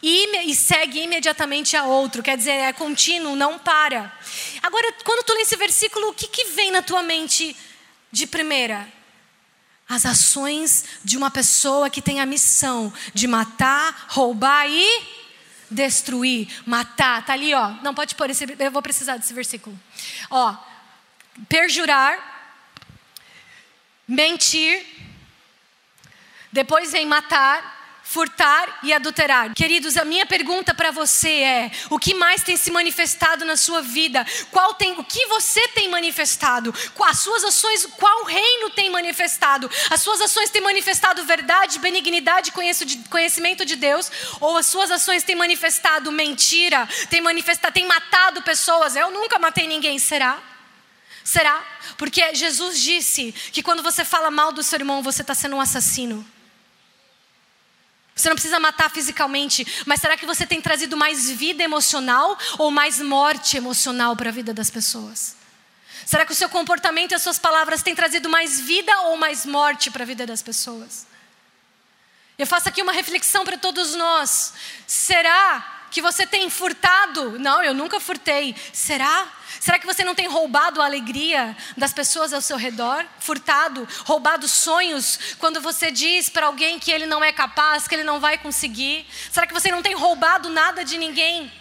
[0.02, 2.22] e, e segue imediatamente a outro.
[2.22, 4.12] Quer dizer, é contínuo, não para.
[4.62, 7.56] Agora, quando tu lê esse versículo, o que, que vem na tua mente
[8.12, 8.99] de primeira?
[9.90, 14.86] As ações de uma pessoa que tem a missão de matar, roubar e
[15.68, 16.48] destruir.
[16.64, 17.70] Matar, tá ali, ó.
[17.82, 19.78] Não pode pôr esse, eu vou precisar desse versículo.
[20.30, 20.56] Ó,
[21.48, 22.54] perjurar,
[24.06, 24.86] mentir,
[26.52, 27.79] depois vem matar,
[28.10, 29.54] furtar e adulterar.
[29.54, 33.82] Queridos, a minha pergunta para você é: o que mais tem se manifestado na sua
[33.82, 34.26] vida?
[34.50, 36.74] Qual tem, o que você tem manifestado?
[37.04, 39.70] As suas ações, qual reino tem manifestado?
[39.88, 42.52] As suas ações têm manifestado verdade, benignidade,
[43.08, 48.96] conhecimento de Deus, ou as suas ações têm manifestado mentira, têm manifestado, têm matado pessoas?
[48.96, 50.36] Eu nunca matei ninguém, será?
[51.22, 51.62] Será?
[51.96, 55.60] Porque Jesus disse que quando você fala mal do seu irmão, você está sendo um
[55.60, 56.26] assassino.
[58.20, 62.70] Você não precisa matar fisicamente, mas será que você tem trazido mais vida emocional ou
[62.70, 65.34] mais morte emocional para a vida das pessoas?
[66.04, 69.46] Será que o seu comportamento e as suas palavras têm trazido mais vida ou mais
[69.46, 71.06] morte para a vida das pessoas?
[72.38, 74.52] Eu faço aqui uma reflexão para todos nós.
[74.86, 77.38] Será que você tem furtado?
[77.38, 78.54] Não, eu nunca furtei.
[78.72, 79.26] Será?
[79.58, 83.04] Será que você não tem roubado a alegria das pessoas ao seu redor?
[83.18, 88.04] Furtado, roubado sonhos quando você diz para alguém que ele não é capaz, que ele
[88.04, 89.06] não vai conseguir?
[89.30, 91.52] Será que você não tem roubado nada de ninguém?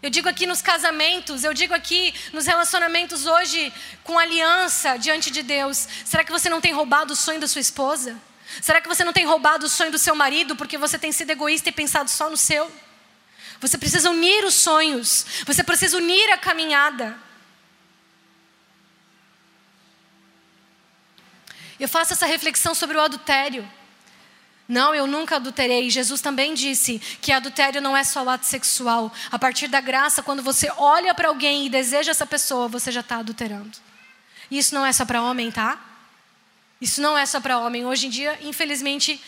[0.00, 3.72] Eu digo aqui nos casamentos, eu digo aqui nos relacionamentos hoje
[4.04, 5.88] com aliança diante de Deus.
[6.04, 8.16] Será que você não tem roubado o sonho da sua esposa?
[8.60, 11.30] Será que você não tem roubado o sonho do seu marido porque você tem sido
[11.30, 12.70] egoísta e pensado só no seu?
[13.60, 15.26] Você precisa unir os sonhos.
[15.46, 17.16] Você precisa unir a caminhada.
[21.78, 23.68] Eu faço essa reflexão sobre o adultério.
[24.66, 25.88] Não, eu nunca adulterei.
[25.88, 29.12] Jesus também disse que adultério não é só o ato sexual.
[29.30, 33.00] A partir da graça, quando você olha para alguém e deseja essa pessoa, você já
[33.00, 33.78] está adulterando.
[34.50, 35.78] Isso não é só para homem, tá?
[36.80, 37.84] Isso não é só para homem.
[37.84, 39.20] Hoje em dia, infelizmente,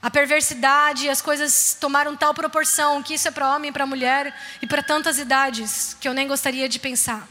[0.00, 4.66] a perversidade, as coisas tomaram tal proporção que isso é para homem, para mulher e
[4.66, 7.26] para tantas idades que eu nem gostaria de pensar.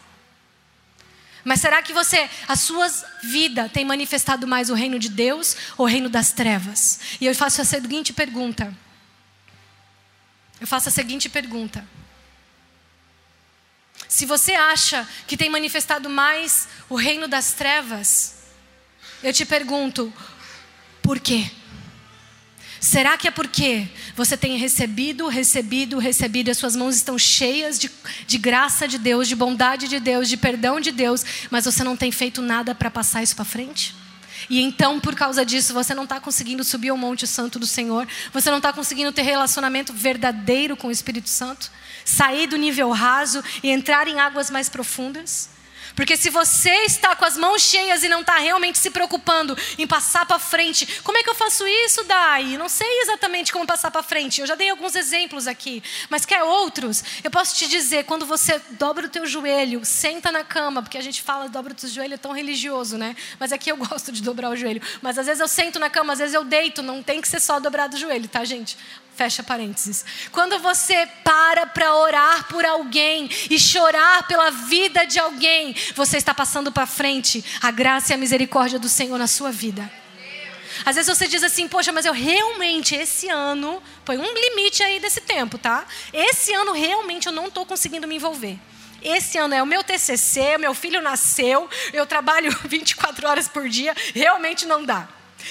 [1.43, 2.87] Mas será que você, a sua
[3.21, 6.99] vida, tem manifestado mais o reino de Deus ou o reino das trevas?
[7.19, 8.73] E eu faço a seguinte pergunta.
[10.59, 11.85] Eu faço a seguinte pergunta.
[14.07, 18.42] Se você acha que tem manifestado mais o reino das trevas,
[19.23, 20.13] eu te pergunto,
[21.01, 21.49] por quê?
[22.79, 27.79] Será que é porque você tem recebido, recebido, recebido, e as suas mãos estão cheias
[27.79, 27.89] de,
[28.27, 31.95] de graça de Deus, de bondade de Deus, de perdão de Deus, mas você não
[31.95, 33.95] tem feito nada para passar isso para frente?
[34.49, 38.05] E então, por causa disso, você não está conseguindo subir ao Monte Santo do Senhor,
[38.33, 41.71] você não está conseguindo ter relacionamento verdadeiro com o Espírito Santo,
[42.03, 45.49] sair do nível raso e entrar em águas mais profundas?
[45.95, 49.85] Porque se você está com as mãos cheias e não está realmente se preocupando em
[49.85, 52.57] passar para frente, como é que eu faço isso, Dai?
[52.57, 54.41] Não sei exatamente como passar para frente.
[54.41, 57.03] Eu já dei alguns exemplos aqui, mas quer outros?
[57.23, 61.01] Eu posso te dizer, quando você dobra o teu joelho, senta na cama, porque a
[61.01, 63.15] gente fala dobra o teu joelho é tão religioso, né?
[63.39, 64.81] Mas aqui eu gosto de dobrar o joelho.
[65.01, 67.39] Mas às vezes eu sento na cama, às vezes eu deito, não tem que ser
[67.39, 68.77] só dobrado o joelho, tá, gente?
[69.15, 70.03] Fecha parênteses.
[70.31, 76.33] Quando você para para orar por alguém e chorar pela vida de alguém, você está
[76.33, 79.89] passando para frente a graça e a misericórdia do Senhor na sua vida.
[80.83, 84.99] Às vezes você diz assim, poxa, mas eu realmente, esse ano, põe um limite aí
[84.99, 85.85] desse tempo, tá?
[86.11, 88.57] Esse ano realmente eu não estou conseguindo me envolver.
[89.01, 93.95] Esse ano é o meu TCC, meu filho nasceu, eu trabalho 24 horas por dia,
[94.13, 95.07] realmente não dá.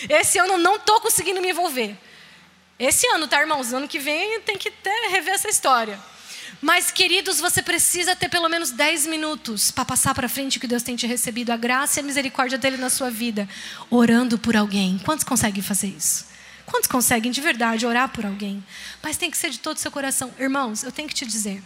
[0.08, 1.96] Esse ano eu não estou conseguindo me envolver.
[2.84, 3.72] Esse ano, tá, irmãos?
[3.72, 6.00] Ano que vem tem que até rever essa história.
[6.60, 10.66] Mas, queridos, você precisa ter pelo menos 10 minutos para passar para frente o que
[10.66, 13.48] Deus tem te recebido, a graça e a misericórdia dele na sua vida,
[13.88, 15.00] orando por alguém.
[15.04, 16.26] Quantos conseguem fazer isso?
[16.66, 18.64] Quantos conseguem de verdade orar por alguém?
[19.00, 20.34] Mas tem que ser de todo o seu coração.
[20.36, 21.62] Irmãos, eu tenho que te dizer.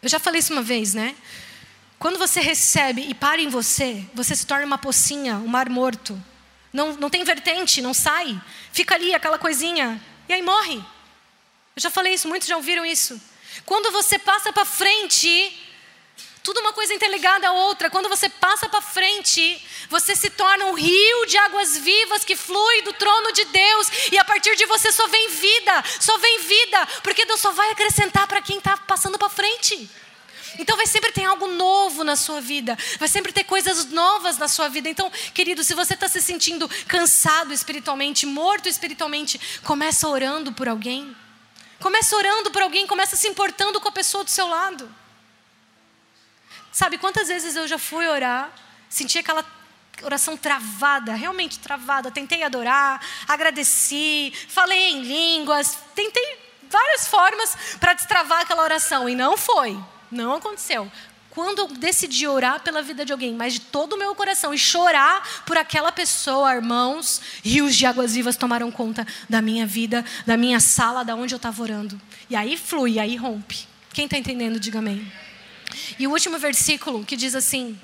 [0.00, 1.16] Eu já falei isso uma vez, né?
[1.98, 6.22] Quando você recebe e para em você, você se torna uma pocinha, um mar morto.
[6.72, 8.40] Não, não tem vertente, não sai.
[8.72, 10.00] Fica ali aquela coisinha.
[10.28, 10.76] E aí morre.
[10.76, 13.20] Eu já falei isso, muitos já ouviram isso.
[13.64, 15.56] Quando você passa para frente,
[16.42, 17.90] tudo uma coisa interligada à outra.
[17.90, 22.82] Quando você passa para frente, você se torna um rio de águas vivas que flui
[22.82, 23.88] do trono de Deus.
[24.10, 27.70] E a partir de você só vem vida, só vem vida, porque Deus só vai
[27.70, 29.90] acrescentar para quem está passando para frente.
[30.58, 34.48] Então vai sempre ter algo novo na sua vida, vai sempre ter coisas novas na
[34.48, 34.88] sua vida.
[34.88, 41.14] Então, querido, se você está se sentindo cansado espiritualmente, morto espiritualmente, começa orando por alguém.
[41.80, 44.92] Começa orando por alguém, começa se importando com a pessoa do seu lado.
[46.72, 48.52] Sabe quantas vezes eu já fui orar,
[48.88, 49.44] senti aquela
[50.02, 52.10] oração travada, realmente travada.
[52.10, 56.38] Tentei adorar, agradeci, falei em línguas, tentei
[56.68, 59.78] várias formas para destravar aquela oração e não foi.
[60.10, 60.90] Não aconteceu.
[61.30, 64.58] Quando eu decidi orar pela vida de alguém, mas de todo o meu coração, e
[64.58, 70.36] chorar por aquela pessoa, irmãos, rios de águas vivas tomaram conta da minha vida, da
[70.36, 72.00] minha sala, da onde eu estava orando.
[72.28, 73.68] E aí flui, aí rompe.
[73.92, 75.10] Quem está entendendo, diga amém.
[75.98, 77.78] E o último versículo que diz assim: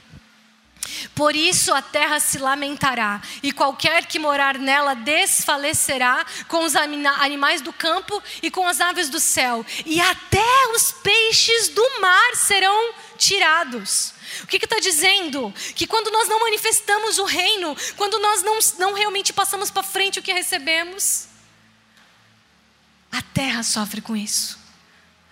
[1.14, 7.61] por isso a terra se lamentará, e qualquer que morar nela desfalecerá com os animais
[7.61, 12.95] do campo e com as aves do céu, e até os peixes do mar serão
[13.16, 14.12] tirados.
[14.43, 15.53] O que está dizendo?
[15.74, 20.18] Que quando nós não manifestamos o reino, quando nós não, não realmente passamos para frente
[20.18, 21.28] o que recebemos,
[23.12, 24.63] a terra sofre com isso.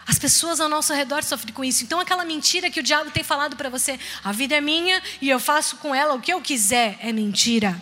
[0.06, 1.84] As pessoas ao nosso redor sofrem com isso.
[1.84, 5.28] Então, aquela mentira que o diabo tem falado para você, a vida é minha e
[5.30, 7.80] eu faço com ela o que eu quiser, é mentira.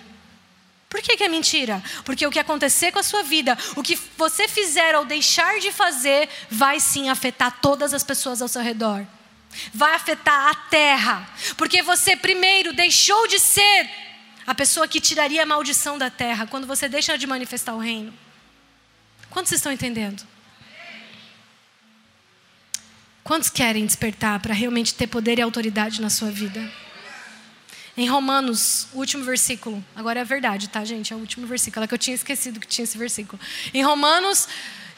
[0.90, 1.82] Por que, que, é mentira?
[2.04, 5.70] Porque o que acontecer com a sua vida, o que você fizer ou deixar de
[5.70, 9.06] fazer, vai sim afetar todas as pessoas ao seu redor.
[9.72, 11.28] Vai afetar a terra.
[11.56, 13.88] Porque você, primeiro, deixou de ser
[14.44, 18.12] a pessoa que tiraria a maldição da terra quando você deixa de manifestar o reino.
[19.30, 20.26] Quantos estão entendendo?
[23.30, 26.68] Quantos querem despertar para realmente ter poder e autoridade na sua vida?
[27.96, 31.12] Em Romanos, último versículo, agora é verdade, tá, gente?
[31.12, 33.40] É o último versículo, é que eu tinha esquecido que tinha esse versículo.
[33.72, 34.48] Em Romanos,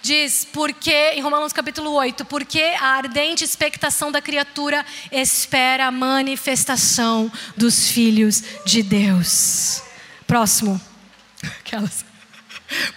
[0.00, 7.30] diz, porque, em Romanos capítulo 8, porque a ardente expectação da criatura espera a manifestação
[7.54, 9.82] dos filhos de Deus.
[10.26, 10.80] Próximo.
[11.60, 12.11] Aquelas.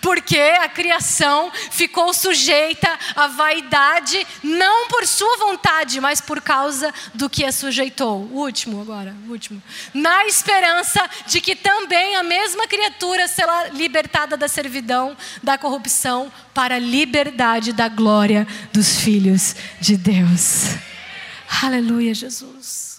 [0.02, 7.30] Porque a criação ficou sujeita à vaidade, não por sua vontade, mas por causa do
[7.30, 8.24] que a sujeitou.
[8.32, 9.62] O último agora, o último.
[9.94, 16.76] Na esperança de que também a mesma criatura será libertada da servidão, da corrupção, para
[16.76, 20.76] a liberdade da glória dos filhos de Deus.
[21.62, 22.95] Aleluia, Jesus.